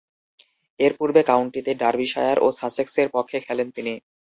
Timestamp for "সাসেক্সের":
2.59-3.07